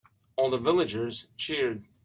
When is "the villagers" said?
0.49-1.27